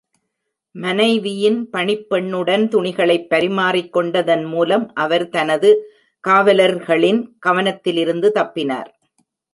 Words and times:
மனைவியின் 0.75 1.69
பணிப்பெண்ணுடன் 1.73 2.63
துணிகளைப் 2.67 3.27
பரிமாறிக்கொண்டதன் 3.29 4.47
மூலம், 4.47 4.93
அவர் 4.93 5.29
தனது 5.29 5.91
காவலர்களின் 6.27 7.21
கவனத்திலிருந்து 7.39 8.31
தப்பினார். 8.35 8.89